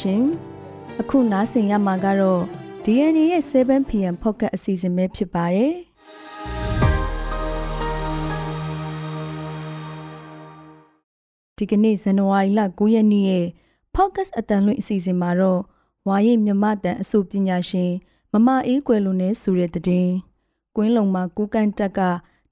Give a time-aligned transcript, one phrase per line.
[0.00, 0.22] ရှင်။
[1.00, 2.42] အခုနားဆင်ရမှာကတော့
[2.84, 5.72] DNA ရဲ့ 7PM Pocket အစီအစဉ်ပဲဖြစ်ပါတယ်။
[11.56, 13.46] ဒီကနေ့ဇန်နဝါရီလ9ရက်နေ့ရဲ့
[13.94, 15.60] Focus အတန်လွင့်အစီအစဉ်မှာတော့
[16.08, 17.92] ဝါရည်မြမတန်အဆိုပညာရှင်
[18.32, 20.08] မမအေးကွယ်လုံးနဲ့ဆိုတဲ့တဲ့
[20.76, 22.00] ကွင်းလုံမှာကူကန်တက်က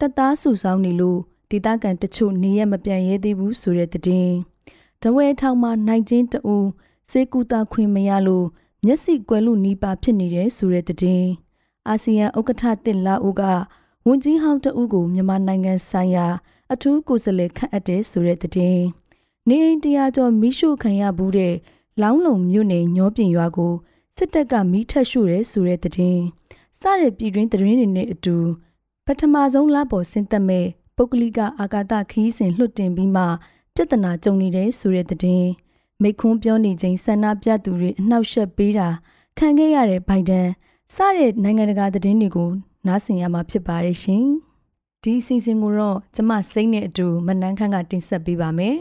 [0.00, 1.18] တက်သားစုဆောင်းနေလို့
[1.50, 4.02] ဒေသခံတချို့နေရမပြန်ရဲသေးဘူးဆိုတဲ့တဲ့
[5.02, 6.56] တဝဲထောင်မှာနိုင်ချင်းတူ
[7.10, 8.46] စေကူတာခွင့်မရလို့
[8.84, 11.24] မျက်စိကွယ်လို့နီးပါဖြစ်နေတယ်ဆိုတဲ့တဲ့
[11.88, 13.42] အာဆီယံဥက္ကဋ္ဌတစ်လာအိုက
[14.06, 16.26] ဝန်ကြီးဟောင်းတဦးကိုမြန်မာနိုင်ငံဆိုင်ရာ
[16.72, 18.80] အထူးကိုယ်စားလှယ်ခန့်အပ်တဲ့ဆိုတဲ့တဲ့
[19.48, 21.54] နေအိမ်တရားကျော်မိရှုခံရဘူးတဲ့
[22.02, 23.74] လောင်းလုံမြို့နယ်ညောပြင်ရွာကို
[24.16, 25.92] စစ်တပ်ကမိထက်ရှို့ရဲဆိုတဲ့တဲ့
[26.80, 28.36] စတဲ့ပြည်တွင်းသတင်းတွေနဲ့အတူ
[29.06, 30.66] ပထမဆုံးလပေါ်ဆင်းသက်မဲ့
[30.96, 33.24] ပုဂ္ဂလိကအာကာသခီးစဉ်လွှတ်တင်ပြီးမှ
[33.74, 35.46] ပြဿနာကြုံနေတဲ့ဆိုတဲ့တဲ့
[36.04, 38.88] မိခွန်းပြောနေချိန်ဆန္ဒပြသူတွေအနှောက်ယှက်ပေးတာ
[39.38, 40.48] ခံခဲ့ရတဲ့ဘိုင်ဒန်
[40.94, 42.50] စတဲ့နိုင်ငံတကာသတင်းတွေကို
[42.86, 44.24] နားဆင်ရမှာဖြစ်ပါတယ်ရှင်
[45.02, 48.76] ဒီအစီအစဉ်ကိုတော့ကျမစိတ်နဲ့အတူမနန်းခန့်ကတင်ဆက်ပေးပါမယ်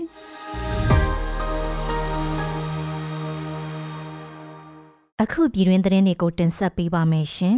[5.22, 7.58] အခုပြည်တွင်းသတင်းတွေကိုတင်ဆက်ပေးပါမယ်ရှင်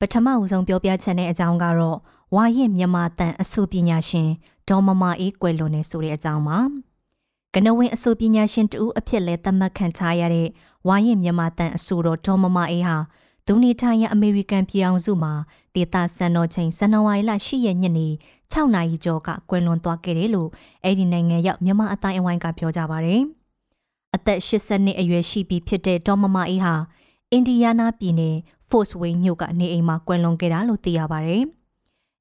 [0.00, 1.98] ပထမဦးဆုံးပြောပြချက်နဲ့အကြောင်းကတော့
[2.34, 4.28] ဝါရင်မြန်မာတန်အဆိုပညာရှင်
[4.68, 6.58] ဒေါ်မမအေးကွယ်လွန်နေဆိုတဲ့အကြောင်းပါ
[7.58, 10.48] ကနဝင်အဆိုပညာရှင်တူအဖြစ်လဲသတ်မှတ်ခံထားရတဲ့
[10.88, 12.96] ဝါရင်မြန်မာတန်အဆိုတော်ဒေါ်မမအေးဟာ
[13.46, 15.32] သူနေထိုင်ရအမေရိကန်ပြည်အောင်စုမှာ
[15.74, 18.08] ဒေတာစံတော်ချိန်ဇန်နဝါရီလ10ရက်ညနေ
[18.52, 20.48] 6နာရီကျော်ကကွယ်လွန်သွားခဲ့တယ်လို့
[20.84, 23.20] အဲ့ဒီနိုင်ငံရောက်မြန်မာအတိုင်းအဝိုင်းကပြောကြပါတယ်။
[24.16, 26.74] အသက်80နှစ်အရွယ်ရှိပြီဖြစ်တဲ့ဒေါ်မမအေးဟာ
[27.32, 28.36] အင်ဒီယားနားပြည်နယ်
[28.68, 31.44] Fort Wayne မြို့ကနေအိမ်မှာကွယ်လွန်ခဲ့တာလို့သိရပါတယ်။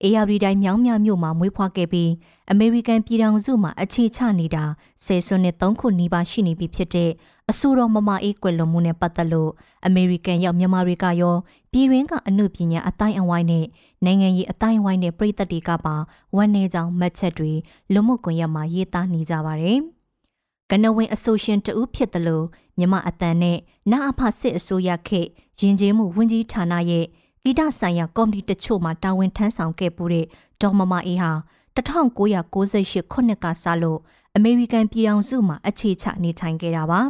[0.04, 2.12] အေယာရီတိုင်းမြောင်းမြမြို့မှာမွေးဖွားခဲ့ပြီး
[2.52, 4.64] အမေရိကန်ပြည်ထောင်စုမှာအခြေချနေတာ
[5.06, 7.12] ဆယ်စုနှစ်၃ခုနီးပါးရှိနေပြီဖြစ်တဲ့
[7.50, 9.52] အဆိုတော်မမအေးကွယ်လွန်မှုနဲ့ပတ်သက်လို့
[9.86, 11.36] အမေရိကန်ရောက်မြန်မာတွေကရော
[11.72, 13.66] ပြည်ရင်းကအမှုပညာအတိုင်းအဝိုင်းနဲ့
[14.06, 15.96] နိုင်ငံရေးအတိုင်းအဝိုင်းနဲ့ပြည်သက်တွေကပါ
[16.36, 17.54] ဝန်နေကြောင်မှတ်ချက်တွေ
[17.94, 19.80] လူမှုကွန်ရက်မှာရေးသားနေကြပါတယ်။
[20.72, 22.46] ကနဝင်အဆိုရှင်တူဖြစ်တယ်လို့
[22.78, 23.58] မြမအတန်နဲ့
[23.92, 25.22] နာအဖစစ်အစိုးရခေ
[25.60, 27.06] ရင်ကျေးမှုဝန်ကြီးဌာနရဲ့
[27.48, 30.26] ဂီတဆိုင်ရာကော်မတီတချို့မှာတာဝန်ထမ်းဆောင်ခဲ့ပူတဲ့
[30.62, 31.32] ဒေါ်မမအေးဟာ
[31.76, 34.00] 1998ခုနှစ်ကစလို့
[34.36, 37.02] အမေရိကန်ပြည်ထောင်စုမှာအခြေချနေထိုင်ခဲ့တာပါ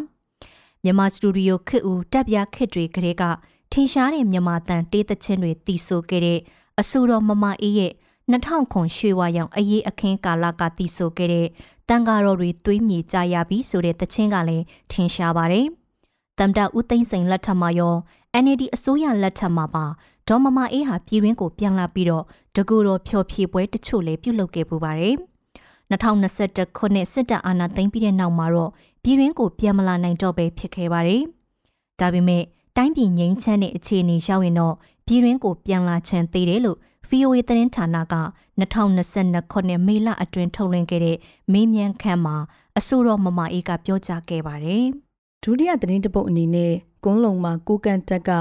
[0.83, 3.23] မြန်မာစတူဒီယိုခစ်ဦးတပ်ပြခစ်တွေကလေးက
[3.71, 6.39] ထင်ရှားတဲ့မြန်မာတန်တေးသချင်းတွေတီးဆိုခဲ့တဲ့
[6.79, 7.93] အဆူတော်မမအေးရဲ့
[8.31, 11.47] 2000ခွန်ရွှေဝါရောင်အရေးအခင်းကာလကတီးဆိုခဲ့တဲ့
[11.89, 15.67] တန်ကာတော်တွေသွေးမြေကြရပြီဆိုတဲ့သချင်းကလည်းထင်ရှားပါတယ်။
[16.39, 17.95] တမ်တာဦးသိန်းစိန်လက်ထက်မှာရော
[18.43, 19.85] NLD အစိုးရလက်ထက်မှာပါ
[20.29, 22.23] ဒေါ်မမအေးဟာပြည်ရင်းကိုပြန်လာပြီးတော့
[22.55, 25.15] တကူတော်ဖျော်ဖြေပွဲတချို့လည်းပြုလုပ်ခဲ့ပူပါတယ်။
[25.91, 28.71] 2021ခုနှစ်စစ်တပ်အာဏာသိမ်းပြီးတဲ့နောက်မှာတော့
[29.03, 31.21] ပြည်ရင်းကိုပြန်မလာနိုင်တော့ပဲဖြစ်ခဲ့ပါတယ်။
[31.99, 32.43] ဒါပေမဲ့
[32.77, 34.75] တိုင်းပြည်ငြိမ်းချမ်းတဲ့အခြေအနေရောက်ရင်တော့
[35.05, 36.77] ပြည်ရင်းကိုပြန်လာချင်သေးတယ်လို့
[37.09, 38.15] VOA သတင်းဌာနက
[38.59, 41.17] 2022ခုနှစ်မေလအတွင်းထုတ်လွှင့်ခဲ့တဲ့
[41.51, 42.37] မေးမြန်းခန်းမှာ
[42.77, 44.83] အဆိုတော်မမအေးကပြောကြားခဲ့ပါတယ်။
[45.43, 48.31] ဒုတိယသတင်းတပုတ်အနေနဲ့ကွန်းလုံမှာကိုကန်တက်က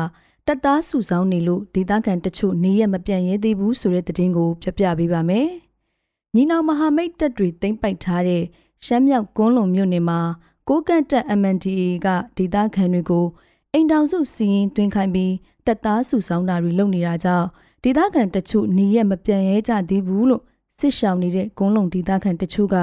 [0.48, 5.48] တပ်သားစုဆောင်းနေလို့ဒေသခံတချို့နေရမပြန်ရဲသေးဘူးဆိုတဲ့သတင်းကိုပြပြပေးပါမယ်။
[6.34, 8.42] ညီနောင်မဟာမိတ်တပ်တွေသိမ်းပိုက်ထားတဲ့
[8.84, 10.20] ရှမ်းမြောက်ကွန်းလုံမြို့နယ်မှာ
[10.68, 13.26] ကိုကန့်တပ် MNDAA ကဒေသခံတွေကို
[13.72, 15.32] အိမ်တောင်စုစီရင်တွင်ခိုင်းပြီး
[15.66, 17.46] တပ်သားစုဆောင်းတာတွေလုပ်နေတာကြောင့်
[17.84, 20.42] ဒေသခံတချို့နေရမပြန်ရဲကြသေးဘူးလို့
[20.78, 22.76] စစ်ရှောင်နေတဲ့ကွန်းလုံဒေသခံတချို့က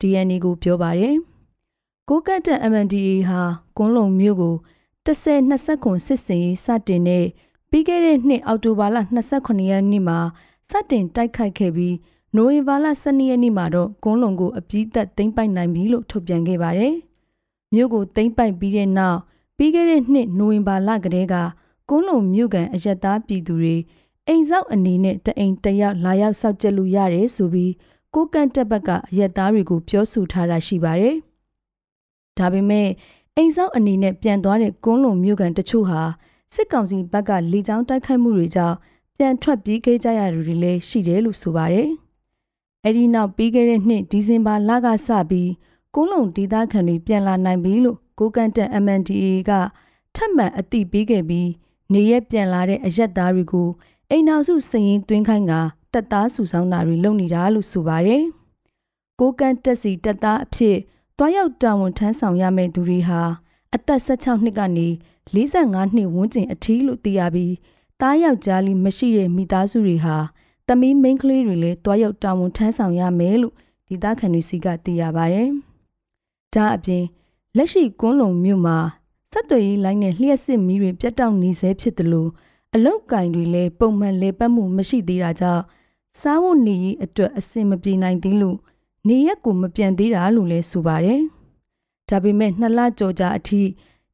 [0.00, 1.14] DNA ကိုပြောပါတယ်။
[2.08, 3.40] ကိုကန့်တပ် MNDAA ဟာ
[3.76, 4.54] ကွန်းလုံမြို့ကို
[5.06, 7.26] 10-20ခုစစ်စင်ရေးစတင်တဲ့
[7.70, 8.96] ပြီးခဲ့တဲ့နှစ်အောက်တိုဘာလ
[9.34, 10.18] 29ရက်နေ့မှာ
[10.70, 11.94] စတင်တိုက်ခိုက်ခဲ့ပြီး
[12.34, 16.94] နိုဝင်ဘာလ12ရက်နေ့မှာတော့ကွန်းလုံကိုအပြည့်သက်သိမ်းပိုက်နိုင်ပြီလို့ထုတ်ပြန်ခဲ့ပါတယ်။
[17.72, 19.18] မြို့ကိုသိမ်းပိုက်ပြီးတဲ့နောက်
[19.56, 21.34] ပြီးခဲ့တဲ့နှစ်နိုဝင်ဘာလကတည်းက
[21.88, 23.76] ကွန်းလုံမြို့ကန်အရက်သားပြည်သူတွေ
[24.26, 27.72] အိမ်ဆောက်အနေနဲ့တအိမ်တယောက်လာရောက်စောက်ကြလို့ရတယ်ဆိုပြီး
[28.14, 31.16] ကိုကန့်တက်ဘက်ကအရက်သားတွေကိုပြောဆိုထားတာရှိပါတယ်။
[32.38, 32.88] ဒါပေမဲ့
[33.40, 36.00] အိမ်ဆောက်အနေနဲ့ပြန်သွားတဲ့ကွန်းလုံမြို့ကန်တချို့ဟာ
[36.54, 38.76] စစ်ကောင်စီဘက်ကလေကြောင်းတိုက်ခိုက်မှုတွေကြောင့်
[39.16, 41.88] ပြန်ထွက်ပြေးခဲ့ကြရသူတွေလည်းရှိတယ်လို့ဆိုပါတယ်။
[42.84, 45.50] အဲဒီနောက်ပြီးခဲ့တဲ့နှစ်ဒီဇင်ဘာလကစပြီး
[45.94, 49.52] ကွန်းလုံဒေသခံတွေပြန်လာနိုင်ပြီလို့ကိုကန်တန် MNDA က
[50.14, 51.48] ထပ်မံအသိပေးခဲ့ပြီး
[51.92, 53.68] နေရက်ပြန်လာတဲ့အရက်သားတွေကို
[54.10, 55.52] အိမ်နောက်စုစရင်သွင်းခိုင်းက
[55.92, 58.22] တပ်သားစုဆောင်းတာတွေလုပ်နေတာလို့ဆိုပါတယ်။
[59.20, 60.76] ကိုကန်တက်စီတပ်သားအဖြစ်
[61.20, 63.22] တွားရောက်တာဝန်ထမ်းဆောင်ရမယ့်သူတွေဟာ
[63.74, 64.88] အသက်16နှစ်ကနေ
[65.34, 67.54] 45နှစ်ဝန်းကျင်အထိလို့သိရပြီး
[68.00, 70.16] တားယောက်ျားလေးမရှိတဲ့မိသားစုတွေဟာ
[70.68, 73.54] တမီးမိန်းကလေးတွေလည်းတွားရောက်တာဝန်ထမ်းဆောင်ရမယ်လို့
[73.88, 75.48] ဒေသခံတွေစီကသိရပါတယ်။
[76.54, 77.04] ဒါအပြင်
[77.56, 78.78] လက်ရှိကွန်းလုံမြို့မှာ
[79.32, 82.30] ဆက်သွယ်ရေးလိုင်းနဲ့လျှက်စစ်မီးတွေပြတ်တောက်နေဆဲဖြစ်တယ်လို့
[82.74, 85.62] အလုတ်ကင်တွေလည်းပုံမှန်လေပတ်မှုမရှိသေးတာကြောင့်
[86.20, 88.58] စားဖို့နေရေးအတွက်အဆင်မပြေနိုင်သေးလို့
[89.08, 91.22] နေရက်ကိုမပြန်သေးတာလို့လည်းဆိုပါတယ်။
[92.08, 93.62] ဒါပေမဲ့နှစ်လကြော်ကြာအထိ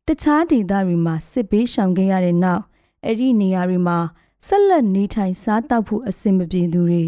[0.06, 2.62] တခြားဒေသတွေမှာစစ်ဘေးရှောင်ခဲ့ရတဲ့နောက်
[3.04, 3.98] အဲ့ဒီနေရာတွေမှာ
[4.46, 7.04] ဆက်လက်နေထိုင်စားတောက်ဖို့အဆင်မပြေသူတွေ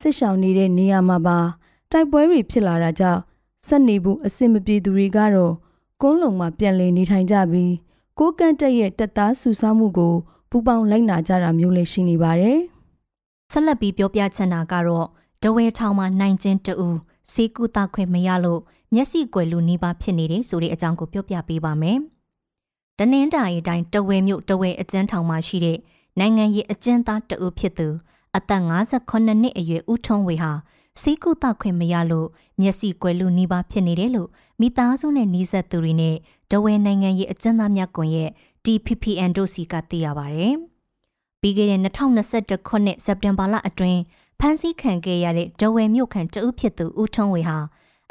[0.00, 1.38] စစ်ရှောင်နေတဲ့နေရာမှာပါ
[1.90, 3.20] တိုက်ပွဲတွေဖြစ်လာတာကြောင့်
[3.66, 5.54] ဆက်နေဖို့အဆင်မပြေသူတွေကတော့
[6.02, 7.72] ကုန်းလုံမှာပြန်လည်နေထိုင်ကြပြီး
[8.18, 10.14] ကိုကန့်တက်ရဲ့တက်သားဆူဆောင်းမှုကို
[10.50, 12.58] ပူပေါင်းလိုက်နာကြတာမျိုးလည်းရှိနေပါတယ်။
[13.52, 15.06] ဆက်လက်ပြီးပြောပြချင်တာကတော့
[15.42, 16.88] ဒဝဲထောင်မှာနိုင်ကျင်းတူ
[17.32, 18.60] စေကူတာခွင့်မရလို့
[18.94, 21.98] မျက်စိကွယ်လူနီးပါးဖြစ်နေတယ်ဆိုတဲ့အကြောင်းကိုပြောပြပေးပါမယ်။
[22.98, 25.78] တနင်္သာရီတိုင်းတဝဲမြို့တဝဲအကျဉ်းထောင်မှာရှိတဲ့
[26.18, 27.88] နိုင်ငံရေးအကျဉ်းသားတဦးဖြစ်သူ
[28.36, 30.52] အသက်58နှစ်အရွယ်ဦးထွန်းဝေဟာ
[31.00, 32.28] စေကူတာခွင့်မရလို့
[32.60, 34.28] မျက်စိကွယ်လူနီးပါးဖြစ်နေတယ်လို့
[34.60, 36.16] မိသားစုနဲ့နှီးဆက်သူတွေနဲ့
[36.50, 38.30] ဒဝဲနိုင်ငံရေးအကျဉ်းသားများကွန်ရက်
[38.64, 40.44] DPPN တို့စီကသိရပါဗျ။
[41.40, 44.00] ပြီးခဲ့တဲ့2021ခုနှစ်စက်တင်ဘာလအတွင်း
[44.42, 47.58] ဖမ်းဆီးခံခဲ့ရတဲ့ဒဝဲမြို့ခံတဦးဖြစ်သူဦးထွန်းဝေဟာ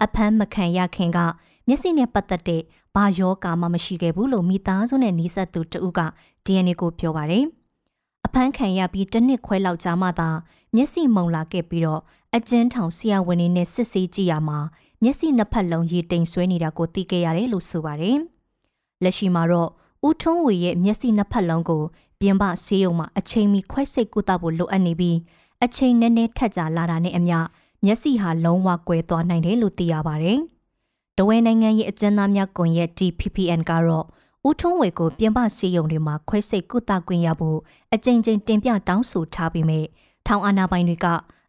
[0.04, 1.20] အဖမ်းမခံရခင်က
[1.68, 2.62] မျက်စိနဲ့ပတ်သက်တဲ့
[2.96, 6.02] ဘာယောဂါမှမရှိခဲ့ဘူးလို့မိသားစုနဲ့နှီးဆက်သူတဦးက
[6.46, 7.46] DNA ကိုပြောပါတယ်။
[8.26, 10.30] အဖမ်းခံရပြီးတစ်နှစ်ခွဲလောက်ကြာမှသာ
[10.76, 12.02] မျက်စိမှုန်လာခဲ့ပြီးတော့
[12.36, 14.60] အကျဉ်းထောင်ဆရာဝန်တွေနဲ့စစ်ဆေးကြည့်ရမှာ
[15.04, 18.18] မျက်စိနှစ်ဖက်လုံးရေတိမ်ဆွဲနေတာကိုသိခဲ့ရတယ်လို့ဆိုပါတယ်။
[19.04, 19.70] လက်ရှိမှာတော့
[20.08, 21.84] ဦးထွန်းဝေရဲ့မျက်စိနှစ်ဖက်လုံးကို
[22.20, 25.18] ပြင်ပဆေးရုံမှာအချိန်မီခွဲစိတ်ကုသဖို့လိုအပ်နေပြီး
[25.65, 27.38] အချိန်နည်းနည်းထက်ကြလာတာနဲ့အမျှ
[27.85, 30.39] မျက်စိဟာလုံးဝကွယ်သွားနိုင်တယ်လို့သိရပါတယ်။
[31.17, 34.06] တဝဲနိုင်ငံရဲ့အကျဉ်းသားများကွန်ရက် DPPN ကတော့
[34.47, 37.59] ဦးထွန်းဝေကိုပြင်ပဆေးရုံတွေမှာခွဲစိတ်ကုသခွင့်ရဖို့
[37.94, 39.81] အကြိမ်ကြိမ်တင်ပြတောင်းဆိုထားပြီးမြဲ
[40.27, 41.07] ထောင်အာဏာပိုင်တွေက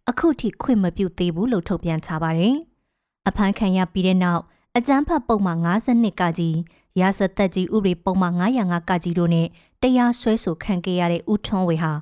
[0.08, 2.54] အခုထိခွင့်မပြုသေးဘူးလို့ထုတ်ပြန်ထားပါတယ်။
[3.28, 4.42] အဖမ်းခံရပြီးတဲ့နောက်
[4.76, 6.56] အကြမ်းဖက်ပုံမှန်52ကကြီး
[7.00, 9.46] ရာဇသက်ကြီးဥပဒေပုံမှန်905ကကြီးတို့နဲ့
[9.82, 11.92] တရားစွဲဆိုခံခဲ့ရတဲ့ဦးထွန်းဝေဟာ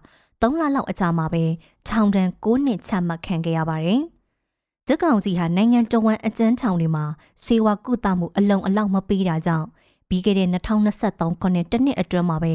[0.41, 1.45] 3လလောက်အကြာမှာပဲ
[1.91, 4.03] ထောင်ဒဏ်9နှစ်ချမှတ်ခံခဲ့ရပါတယ်။
[4.87, 7.05] စစ်ကောင်စီဟာနိုင်ငံတော်ဝန်အကျဉ်းထောင်တွေမှာ
[7.45, 9.67] စေဝါကုသမှုအလုံးအလောက်မပေးတာကြောင့်
[10.09, 12.55] ပြီးခဲ့တဲ့2023ခုနှစ်တနှစ်အတွင်းမှာပဲ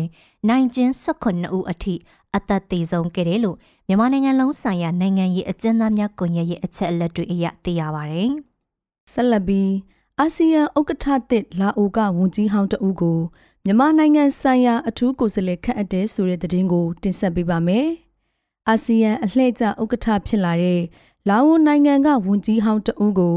[0.50, 1.95] နိုင်ကျင်း18ဦးအထိ
[2.35, 3.57] အသက်သေဆုံးခဲ့တယ်လို့
[3.88, 8.31] မြန်မာနိုင်ငံလုံးဆိုင်ရာနိုင်ငံရေးအကျဉ်းသားများကွန်ရက်ရဲ့အချက်အလက်တွေအရသိရပါတယ်။
[9.12, 9.71] ဆက်လက်ပြီး
[10.19, 13.19] အာဆီယံဥက္ကဋ္ဌသစ်လာအိုကဝန်ကြီးဟောင်းတဦးကို
[13.65, 17.88] မြန်မာနိုင်ငံဆိုင်ရာအထူးကိုယ်စားလှယ်ခန့်အပ်တဲ့ဆိုတဲ့သတင်းကိုတင်ဆက်ပေးပါမယ်။
[18.69, 20.81] အာဆီယံအလှည့်ကျဥက္ကဋ္ဌဖြစ်လာတဲ့
[21.30, 23.36] လာအိုနိုင်ငံကဝန်ကြီးဟောင်းတဦးကို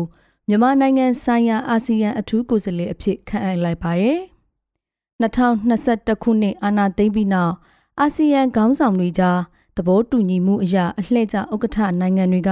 [0.49, 4.19] မြန်မာနိုင်ငံဆိုင်ရာအာဆီယံအထူးကိုယ်စားလှယ်အဖြစ်ခန့်အပ်လိုက်ပါတယ်။
[5.23, 7.55] 2021ခုနှစ်အာဏာသိမ်းပြီးနောက်
[8.01, 9.39] အာဆီယံခေါင်းဆောင်တွေကြား
[9.77, 12.51] သဘောတူညီမှုအရအလှည့်ကျဥက္ကဋ္ဌနိုင်ငံတွေက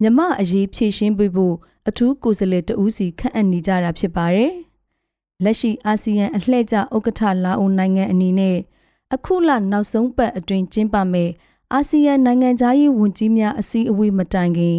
[0.00, 1.54] မြမအရေးဖြည့်ရှင်းပေးဖို့
[1.88, 4.52] အထူးကိုယ်စားလှယ်တဦးစီခန့်အပ်နေကြတာဖြစ်ပါတယ်။
[5.44, 8.56] လက်ရှိအာဆီယံအလှည့်ကျဥက္ကဋ္ဌလာအိုနိုင်ငံအနေနဲ့
[9.14, 11.32] အခုလနောက်ဆုံးပတ်အတွင်းကျင်းပမယ့်
[11.76, 14.76] အာဆီယံနိုင်ငံသားရေးဝန်ကြီးများအစည်းအဝေးမတိုင်ခင်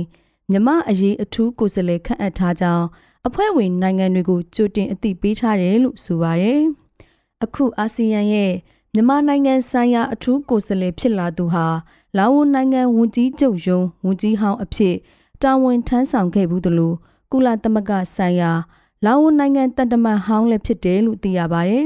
[0.52, 2.86] မြမအရေးအထူးကိုယ်စားလှယ်ခန့်အပ်ထားကြောင်း
[3.28, 6.62] အဖွဲ့ဝင်နိုင်ငံတွေကိုကြိုတင်အသိပေးထားတယ်လို့ဆိုပါတယ်။
[7.44, 8.52] အခုအာဆီယံရဲ့
[8.94, 11.68] မြန်မာနိုင်ငံဆိုင်ရာအထူးကိုယ်စားလှယ်ဖြစ်လာသူဟာ
[12.18, 14.96] လာအိုနိုင်ငံဝန်ကြီးချုပ်ယုံဝန်ကြီးဟောင်းအဖြစ်
[15.42, 16.94] တာဝန်ထမ်းဆောင်ခဲ့ဘူးသလို
[17.32, 18.52] ကုလသမဂ္ဂဆိုင်ရာ
[19.06, 21.86] လာအိုနိုင်ငံတန်တမန်ဟောင်းလည်းဖြစ်တယ်လို့သိရပါတယ်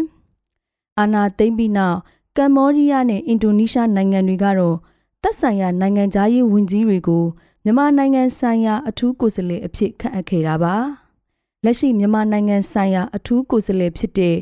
[0.99, 1.97] ။အာနာသိမ့်ပြီးနောက်
[2.37, 4.77] ကမ္ဘောဒီးယားနဲ့အင်ဒိုနီးရှားနိုင်ငံတွေကတော့
[5.23, 7.23] သက်ဆိုင်ရာနိုင်ငံသားရေးဝန်ကြီးတွေကို
[7.63, 10.75] မြန်မာနိုင်ငံဆိုင်ရာအထူးကိုယ်စားလှယ်အဖြစ်ခန့်အပ်ခဲ့တာပါ။
[11.63, 14.35] လက်ရှိမြန်မာနိုင်ငံဆိုင်ရာအထူးကိုယ်စားလှယ်ဖြစ်တဲ့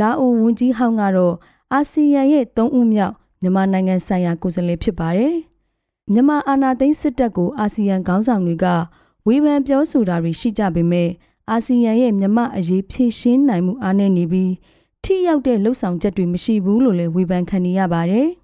[0.00, 1.34] လာအိုဝန်ကြီးဟောင်းကတော့
[1.72, 5.34] အာဆီယံရဲ့၃ဦးမြောက်မြန်မာနိုင်ငံဆိုင်ရာကိုယ်စားလှယ်ဖြစ်ပါတယ်။
[6.12, 8.66] မြန်မာအာဏာသိမ်းစစ်တပ်ကိုအာဆီယံခေါင်းဆောင်တွေက
[9.26, 11.10] ဝေဖန်ပြောဆိုတာတွေရှိကြပေမဲ့
[11.50, 14.52] အာဆီယံရဲ့မြန်မာအရေးဖြည့်ရှင်းနိုင်မှုအားနည်းနေပြီး
[15.04, 18.28] ထိရောက်တဲ့လှုပ်ဆောင်ချက်တွေမရှိဘူးလို့လည်းဝေဖန်ခံနေရပါတယ်။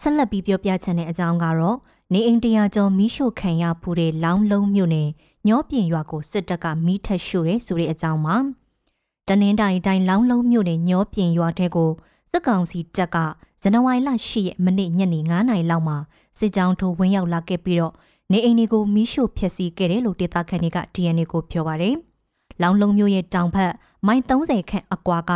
[0.00, 1.76] ဆက်လက်ပြီးပြောပြချင်တဲ့အကြောင်းကတော့
[2.12, 5.08] နေအိမ်တရာကျော်မီးရှို့ခံရဖူးတဲ့လောင်းလုံးမြို့နယ်
[5.48, 8.36] ညောပြင်ရွာကိုစစ်တပ်ကမီးထက်ရှို့တယ်ဆိုတဲ့အကြောင်းပါ။
[9.28, 11.90] တနင်္သာရီတိုင်းလောင်းလုံးမြို့နယ်ညောပြင်ရွာထဲကို
[12.30, 13.16] စစ်ကောင်စီတပ်က
[13.62, 15.96] ဇန်နဝါရီလ10ရက်မနေ့ညနေ9:00နာရီလောက်မှာ
[16.38, 17.94] စစ်ကြောင်းထိုးဝင်ရောက်လာခဲ့ပြီးတော့
[18.32, 21.94] နေအိမ်တွေကိုမီးရှို့ဖျက်ဆီးခဲ့တယ်လို့ဒေသခံတွေက DNA ကိုပြောပါတယ်။
[22.62, 23.72] လောင်လုံးမျိုးရဲ့တောင်ဘက်
[24.06, 25.32] မိုင်30ခန့်အကွာက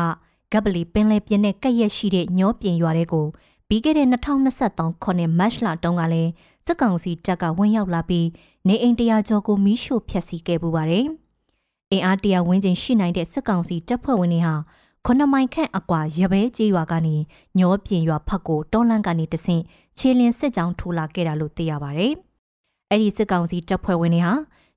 [0.52, 3.26] ဂပ်ပလီပင်လယ်ပြင်နဲ့ကက်ရက်ရှိတဲ့ညောပြင်ရွာတွေကို
[3.68, 4.08] ပြီးခဲ့တဲ့
[4.54, 6.30] 2023ခုနှစ်မတ်လတုန်းကလည်း
[6.66, 8.28] စစ်ကောင်စီတပ်ကဝင်ရောက်လာပြီး
[8.68, 11.06] နေအိမ်တရာကျော်ကိုမီးရှို့ဖျက်ဆီးခဲ့ပူပါတယ်။
[11.92, 14.54] အင်အားတရာဝန်းကျင်ရှိနိုင်တဲ့စစ်ကောင်စီတပ်ဖွဲ့ဝင်တွေဟာ
[15.04, 17.16] ခုနှစ်မိုင်ခန့်အကွာရပဲကျေးရွာကနေ
[17.58, 19.62] ညောပြင်ရွာဖက်ကိုတောလန့်ကနေတဆင့်
[19.98, 22.06] ခြေလင်းစစ်ကြောင်းထိုးလာခဲ့တာလို့သိရပါဗျ။
[22.90, 24.34] အဲ့ဒီစစ်ကောင်စီတပ်ဖွဲ့ဝင်တွေဟာ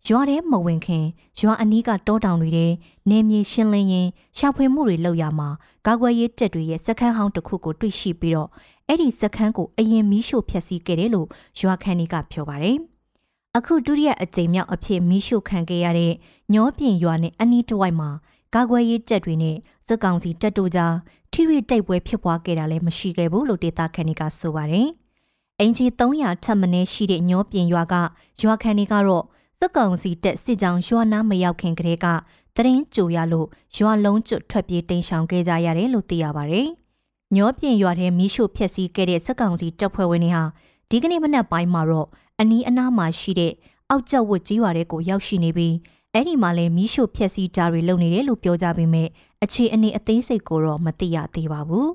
[0.08, 1.06] ရွာထဲမဝင်ခင်
[1.40, 2.68] ရွာအနီးကတောတောင်တွေထဲ
[3.10, 5.50] နေမြေရှင်းလင်းရင်းရှာဖွေမှုတွေလုပ်ရမှာ
[5.86, 8.50] ကာကွယ်ရေးတပ်တွေရဲ့စခန်းဟောင်းတစ်ခုကိုတွေ့ရှိပြီးတော့
[8.88, 11.28] အဲ့ဒီစခန်းကိုအရင်မီးရှို့ဖျက်ဆီးခဲ့တယ်လို့
[11.60, 12.78] ရွာခန်းတွေကပြောပါတယ်။
[13.58, 16.14] အခုဒုတိယအကြိမ်မြောက်အဖြစ်မီးရှို့ခံခဲ့ရတဲ့
[16.54, 18.10] ညောပြင်ရွာနဲ့အနီးတစ်ဝိုက်မှာ
[18.56, 20.96] ကာကွယ်ရေးတပ်တွေနဲ့စက်ကောင်စီတပ်တို့ကြား
[21.32, 24.88] ထိရိတိုက်ပွဲဖြစ်ပွားခဲ့တာလည်းမရှိခဲ့ဘူးလို့ဒေတာခန်တွေကဆိုပါတယ်။
[25.60, 27.96] အင်ဂျီ300ထပ်မင်းရှိတဲ့ညောပြင်ရွာက
[28.42, 29.26] ရွာခန်တွေကတော့
[29.60, 32.08] စက်ကောင်စီတက်စစ်ကြောင်ရွာနာမရောက်ခင်ကတည်းက
[32.56, 36.70] တရင်ကြိုရလို့ရွာလုံးကျွတ်ထွက်ပြေးတိမ်းရှောင်ခဲ့ကြရတယ်လို့သိရပါတယ်။
[37.36, 40.44] ညောပြင်ရွာထဲမီးရှို့ဖျက်ဆီးခဲ့တဲ့စက်ကောင်စီတပ်ဖွဲ့ဝင်တွေဟာ
[40.90, 42.08] ဒီကနေ့မနက်ပိုင်းမှာတော့
[42.40, 43.54] အနီးအနားမှာရှိတဲ့
[43.90, 45.76] အောက်ကျဝတ်ကြီးရွာတွေကိုရောက်ရှိနေပြီး
[46.14, 49.08] အဲ့ဒီမှာလည်းမီးရှို့ဖျက်ဆီးတာတွေလုပ်နေတယ်လို့ပြောကြပေမဲ့
[49.44, 51.88] အခြေအနေအသေးစိတ်ကိုတော့မသိရသေးပါဘူး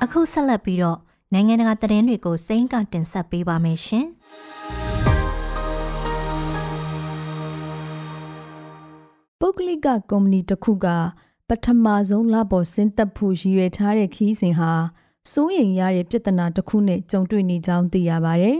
[0.02, 0.98] ။အခုဆက်လက်ပြီးတော့
[1.32, 4.06] နိုင်ငံတကာသတင်းတွေကိုစိမ့်ကတင်ဆက်ပေးပါမယ်ရှင်။
[9.46, 10.86] ပုဂ္ဂလိကကုမ္ပဏီတစ်ခုက
[11.48, 14.72] ပထမဆုံးလပေါ်ဆင်းသက်ဖို့ရည်ရွယ်ထားတဲ့ခီးစဉ်ဟာ
[15.30, 18.58] စိုးရိမ်ရတဲ့ပြဿနာတစ်ခုနဲ့ကြုံတွေ့နေကြောင်းသိရပါတယ်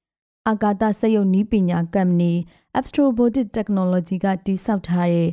[0.48, 2.32] ။အာကာသစက်ရုပ်နည်းပညာကုမ္ပဏီ
[2.78, 5.30] Astrobotic Technology ကတည်ဆောက်ထားတဲ့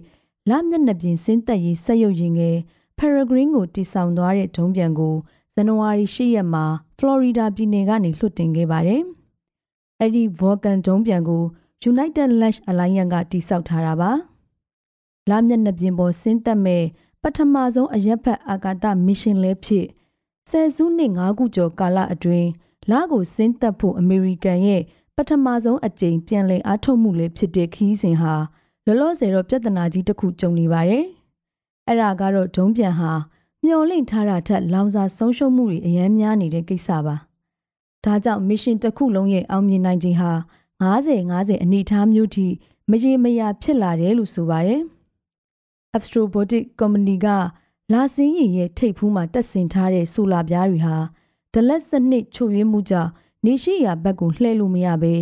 [0.49, 2.57] လမျက်နှာပြင်ဆင်းသက်ရေးစက်ရုပ်ရင်ငယ်
[2.97, 5.15] Peregrine ကိုတည်ဆောက်သွားတဲ့ဒုံးပျံကို
[5.53, 6.65] ဇန်နဝါရီ10ရက်မှာ
[6.97, 9.01] ဖလော်ရီဒါပြည်နယ်ကနေလွှတ်တင်ခဲ့ပါတယ်။
[9.99, 11.43] အဲ့ဒီ Vulcan ဒုံးပျံကို
[11.91, 14.11] United Launch Alliance ကတည်ဆောက်ထားတာပါ။
[15.29, 16.83] လမျက်နှာပြင်ပေါ်ဆင်းသက်မဲ့
[17.21, 19.85] ပထမဆုံးအရက်ဖက်အာကာသမစ်ရှင်လည်းဖြစ်
[20.49, 22.49] ဆယ်စုနှစ်၅ခုကျော်ကာလအတွင်း
[22.89, 24.81] လကိုဆင်းသက်ဖို့အမေရိကန်ရဲ့
[25.15, 28.33] ပထမဆုံးအကြိမ်ပြန်လည်အားထုတ်မှုလည်းဖြစ်တဲ့ခီးစဉ်ဟာ
[28.85, 31.05] လောလောဆယ်တော့ပြဿနာကြီးတစ်ခုကြုံနေပါတယ်။
[31.87, 33.11] အဲ့ဒါကတော့ဒုံးပြန်ဟာ
[33.65, 37.15] မျော်လင့်ထားတာထက်လောင်စာဆုံးရှုံးမှုတွေအများများနေတဲ့ကိစ္စပါ။
[38.05, 40.31] ဒါကြောင့်မစ်ရှင်တစ်ခုလုံးရဲ့အောင်မြင်နိုင်ခြင်းဟာ
[40.81, 42.47] 90 90အနေအထားမျိုးထိ
[42.89, 44.81] မရေမရာဖြစ်လာတယ်လို့ဆိုပါတယ်။
[45.97, 47.27] Astrobotic Company က
[47.93, 50.97] လာစင်းရင်ရဲ့ထိပ်ဖူးမှာတက်ဆင်ထားတဲ့ဆိုလာပြားတွေဟာ
[51.53, 53.11] ဒလက်စနစ်ချုပ်ရွေးမှုကြောင့်
[53.45, 55.15] နေရှိရာဘက်ကိုလှည့်လို့မရဘဲ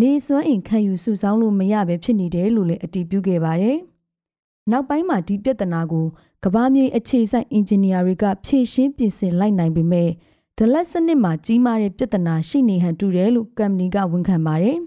[0.00, 3.78] နေစွမ်းအင်ခံယူစုဆောင်းလို့မရဘဲဖြစ်နေတယ်လို့လည်းအတည်ပြုခဲ့ပါတယ်။
[4.70, 6.06] နောက်ပိုင်းမှာဒီပြဿနာကို
[6.44, 10.10] ကဘာမြေအခြေဆိုင်အင်ဂျင်နီယာတွေကဖြည့်ရှင်းပြင်ဆင်လိုက်နိုင်ပေမဲ့
[10.58, 14.78] ဒလက်စနစ်မှာကြီးမားတဲ့ပြဿနာရှိနေဟန်တူတယ်လို့ကမ်ပဏီကဝန်ခံပါတယ်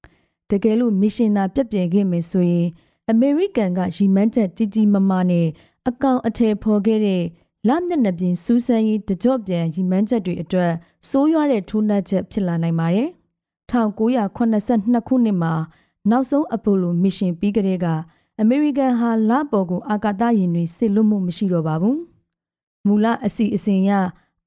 [0.50, 2.68] ။တကယ်လို့မစ်ရှင်သာပြက်ပြယ်ခဲ့မယ်ဆိုရင်
[3.10, 5.46] အမေရိကန်ကရီမန်းချက်ကြီးကြီးမားမားနဲ့
[5.88, 7.22] အကောင်အထည်ဖော်ခဲ့တဲ့
[7.68, 10.72] လမျက်နှာပြင်စူးစမ်းရေးတကြော့ပြန်ရီမန်းချက်တွေအတွက်
[11.08, 13.08] စိုးရွားတဲ့ထိုးနှက်ချက်ဖြစ်လာနိုင်ပါတယ်။
[13.72, 15.52] 1982ခုနှစ်မှာ
[16.10, 17.86] နောက်ဆုံးအပိုလိုမစ်ရှင်ပြီးကလေးက
[18.40, 21.96] အမေရိကန်ဟာလပေါ်ကိုအာကာသယာဉ်တွေဆစ်လွတ်မှုမရှိတော့ပါဘူး။
[22.86, 23.90] မူလအစီအစဉ်ရ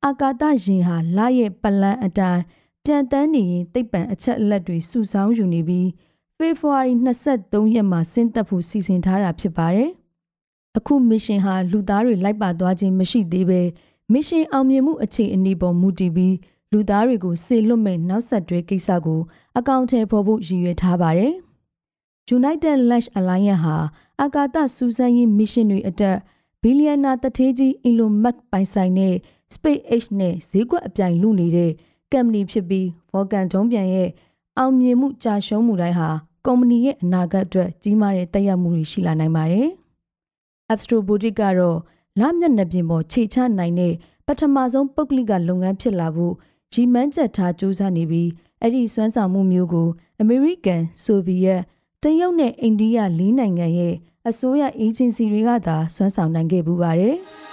[0.06, 2.42] အာကာသယာဉ်ဟာလရဲ့ပလန်အတိုင်း
[2.86, 5.88] ပြန်တန်းနေရင်သိပ္ပံအချက်အလက်တွေစုဆောင်းယူနေပြီး
[6.38, 6.94] ဖေဖော်ဝါရီ
[7.34, 9.92] 23ရက်မှာဆင်းသက်ဖို့စီစဉ်ထားတာဖြစ်ပါတယ်။
[10.78, 13.62] အခုမစ်ရှင်ဟာလူသားတွေလိုက်ပါသွားခြင်းမရှိသေးပဲ
[14.12, 16.36] မစ်ရှင်အောင်မြင်မှုအခြေအနေပေါ်မူတည်ပြီး
[16.72, 19.22] လူသားတွေကိုစေလွတ်မဲ့နောက်ဆက်တွဲကိစ္စကို
[19.58, 21.34] အကောင့်ထဲပေါ်ဖို့ရည်ရွယ်ထားပါတယ်။
[22.38, 23.78] United Launch Alliance ဟာ
[24.22, 26.18] အာကာသစူးစမ်းရေးမစ်ရှင်တွေအတွက်
[26.62, 29.16] ဘီလီယံနာတထေးကြီး Elon Musk ပိုင်ဆိုင်တဲ့
[29.54, 31.72] SpaceX နဲ့ဈေးကွက်အပြိုင်လူနေတဲ့
[32.12, 34.10] ကမ္ပဏီဖြစ်ပြီး Vulcan ဒုံးပျံရဲ့
[34.60, 36.10] အောင်မြင်မှုကြာရှုံးမှုတိုင်းဟာ
[36.46, 39.70] ကုမ္ပဏီရဲ့အနာဂတ်အတွက်ကြီးမားတဲ့တက်ရောက်မှုတွေရှိလာနိုင်ပါတယ်။
[40.74, 41.78] Astrobotic ကတော့
[42.20, 43.94] လမျက်နှာပြင်ပေါ်ခြေချနိုင်တဲ့
[44.26, 46.34] ပထမဆုံးပုဂ္ဂလိကလုပ်ငန်းဖြစ်လာဖို့
[46.74, 48.30] ရီမန်းချက်ထားစူးစမ်းနေပြီး
[48.62, 49.88] အဲ့ဒီစွမ်းဆောင်မှုမျိုးကို
[50.22, 51.62] အမေရိကန်၊ဆိုဗီယက်
[52.04, 53.96] တရုတ်နဲ့အိန္ဒိယလေးနိုင်ငံရဲ့
[54.30, 57.16] အစိုးရအေဂျင်စီတွေကသာစွမ်းဆောင်နိုင်ခဲ့ပူပါတယ်။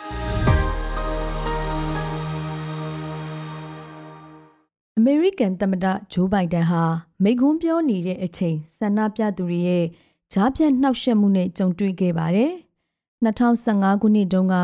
[5.04, 6.82] အမေရိကန်သမ္မတဂျိုးဘိုင်ဒန်ဟာ
[7.22, 9.84] မိခွန်းပြောနေတဲ့အချိန်ဆန္ဒပြသူတွေရဲ့
[10.32, 12.52] ဂျားပြတ်နှောက်ယှက်မှုနဲ့ကြုံတွေ့ခဲ့ပါတယ်။
[13.24, 14.56] 2015ခုနှစ်တုန်းက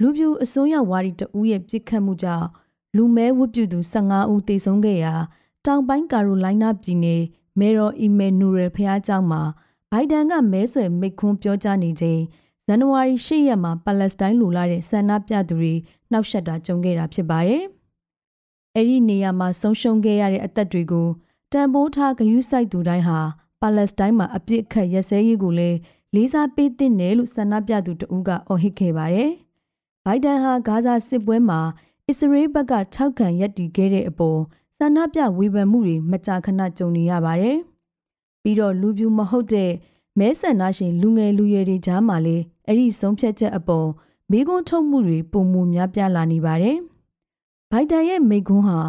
[0.00, 2.46] လူပြူအစိုးရဝါဒီတဦးရဲ့ပြစ်ခတ်မှုကြောင့်
[2.96, 5.14] လူမဲဝတ်ပြုသူ15ဦးသေဆုံးခဲ့ရာ
[5.66, 7.22] တောင်ပိုင်းကာရိုလိုင်းနာပြည်နယ်
[7.60, 9.42] မေရော်အီမဲနူရယ်ဖျားကျောင်းမှာ
[9.90, 12.20] ဘိုင်ဒန်ကမဲဆွယ်မိခွန်းပြောကြားနေချိန်
[12.66, 15.74] ဇန်နဝါရီ10ရက်မှာပါလက်စတိုင်းလူလာတဲ့ဆန္ဒပြသူတွေ
[16.10, 17.64] နှောက်ယှက်တာကြုံခဲ့တာဖြစ်ပါတယ်။
[18.76, 21.08] အဲ့ဒီနေရာမှာဆုံးရှုံးခဲ့ရတဲ့အသက်တွေကို
[21.52, 23.18] တန်ဖိုးထားဂယုစိုက်သူတိုင်းဟာ
[23.60, 25.78] ပါလက်စတိုင်းမှာအပြစ်ခတ်ရက်စဲရေးကိုလည်း
[26.14, 29.30] လေးစားပေးသင့်တယ်လို့ဆန္ဒပြသူတဦးကအော်ဟစ်ခဲ့ပါတယ်။
[30.04, 31.60] ဘိုင်ဒန်ဟာဂါဇာစစ်ပွဲမှာ
[32.08, 34.40] အစ္စရေးဘက်ကထောက်ခံရည်တည်ခဲ့တဲ့အပေါ်
[34.78, 37.56] ဆန္ဒပြဝေဖန်မှုတွေမကြာခဏကြုံနေရပါတယ်။
[38.42, 39.70] ပြီးတော့လူပြူမဟုတ်တဲ့
[40.18, 43.88] မဲဆန္ဒရှင်လူငယ်လူရွယ်တွေကြားမှာလည်းအဲ့ဒီဆုံးဖြတ်ချက်အပေါ်
[44.30, 46.78] မိကွန်းထုတ်မှုတွေပုံမများပြားလာနေပါတယ်။
[47.71, 48.79] ဘိုင်ဒန်ရဲ့မိကွန်းဟာ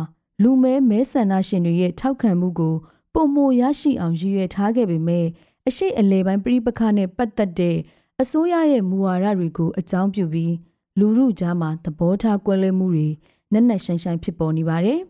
[0.43, 2.75] လူမဲမဲဆန္ဒရှင်တွေရဲ့ထောက်ခံမှုကို
[3.15, 5.27] ပုံမရရှိအောင်ရည်ရွယ်ထားခဲ့ပေမဲ့
[5.69, 7.77] အရှိအလေပိုင်းပြည်ပခါနဲ့ပတ်သက်တဲ့
[8.21, 10.55] အစိုးရရဲ့မူဝါဒတွေကိုအကြောင်းပြုပြီး
[10.99, 13.09] လူမှုကြားမှာသဘောထားကွဲလွဲမှုတွေ
[13.53, 15.01] နက်နက်ရှိုင်းရှိုင်းဖြစ်ပေါ်နေပါတယ်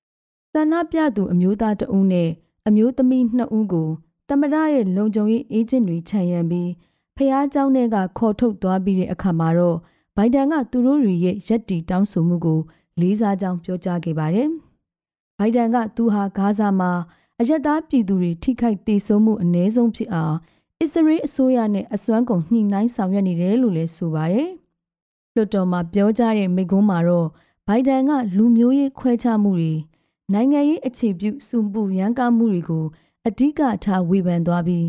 [0.54, 2.30] ။သန္နပြသူအမျိုးသားတဦးနဲ့
[2.66, 3.88] အမျိုးသမီးနှစ်ဦးကို
[4.28, 6.70] တမရရဲ့လုံခြုံရေးအေဂျင့်တွေခြံရံပြီး
[7.16, 9.78] ဖះเจ้าနဲ့ကခေါ်ထုတ်သွားပြီးတဲ့အခါမှာတော့
[10.16, 12.60] ဘိုင်ဒန်ကသူတို့တွေရဲ့ရက်တီတောင်းဆိုမှုကို
[13.01, 14.49] လေးစားကြောင်းပြောကြားခဲ့ပါတယ်။
[15.37, 16.91] ဘိုင်ဒန်ကသူဟာဂါဇာမှာ
[17.39, 20.35] အယက်သားပြည်သူတွေထိခိုက်ဒေဆုံးမှုအ ਨੇ ဆုံးဖြစ်အောင်
[20.81, 24.49] အစ္စရေးအစိုးရနဲ့အစွမ်းကုန်ညှိနှိုင်းဆောင်ရွက်နေတယ်လို့လည်းဆိုပါတယ်။
[25.35, 27.27] လွှတ်တော်မှာပြောကြားတဲ့မိကုံးမှာတော့
[27.67, 29.73] ဘိုင်ဒန်ကလူမျိုးရေးခွဲခြားမှုတွေ
[30.33, 32.85] နိုင်ငံရေးအခြေပြုစုပူရန်ကားမှုတွေကို
[33.27, 34.87] အဓိကထားဝေဖန်သွားပြီး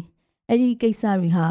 [0.49, 1.49] အဲ့ဒီကိစ္စတွေဟာ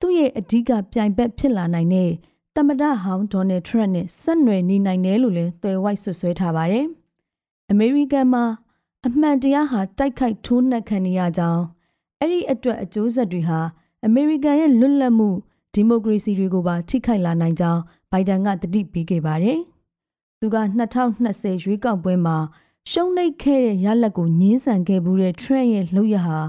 [0.00, 2.10] သူ့ရဲ့အဓိကပြိုင်ဘက်ဖြစ်လာနိုင်တဲ့
[2.56, 6.86] တမဒဟောင်းဒေါ်နယ်ထရန့်နဲ့ဆက်နွယ်နေနိုင်တယ်လို့လည်းသွယ်ဝိုက်ဆွဆွဲထားပါတယ်။
[7.70, 8.44] အမေရိကန်မှာ
[9.06, 11.62] အမှန်တရားဟာတိုက်ခိုက်ထိုးနှက်ခံနေရကြောင်း
[12.20, 13.60] အဲ့ဒီအတွက်အကျိုးဆက်တွေဟာ
[14.06, 15.30] အမေရိကန်ရဲ့လွတ်လပ်မှု
[15.74, 19.58] ဒီမိုကရေစီတွေကိုပါထိခိုက်လာနိုင်ကြောင်းဘိုင်ဒန်ကတတိပေးခဲ့ပါတယ်။
[20.40, 20.56] သူက
[21.10, 22.36] 2020ရွေးကောက်ပွဲမှာ
[22.90, 26.40] ရှုံးနိမ့်ခဲ့တဲ့ရလဒ်ကိုညှင်းဆန်ခဲ့မှုတဲ့ Trump ရဲ့လှုပ်ရဟာ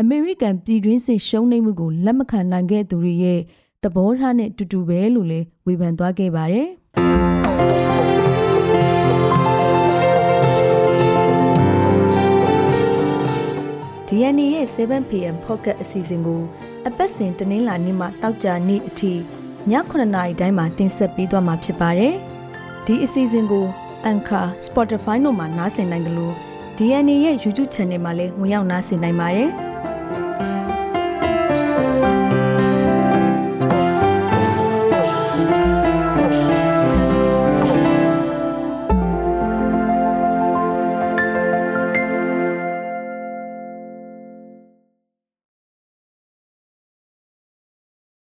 [0.00, 3.40] အမေရိကန်ပြည်တွင်းစစ်ရှုံးနိမ့်မှုကိုလက်မခံနိုင်ခဲ့သူတွေရဲ့
[3.84, 6.68] သဘောထားနဲ့တူတူပဲလို့လည်းဝေဖန်သွားခဲ့ပါတယ်။
[14.08, 16.42] DNA ရဲ့ 7pm pocket အစီအစဉ်ကို
[16.88, 19.18] အပတ်စဉ်တနင်္လာနေ့မှတောက်ကြနေ့အထိည
[19.70, 22.14] 9:00နာရီတိုင်းမှာတင်ဆက်ပေးသွားမှာဖြစ်ပါတယ်။
[22.86, 23.66] ဒီအစီအစဉ်ကို
[24.10, 26.34] Anchor, Spotify တို့မှာနားဆင်နိုင်တယ်လို့
[26.76, 29.50] DNA ရဲ့ YouTube Channel မှာလည်းဝင်ရောက်နားဆင်နိုင်ပါတယ်။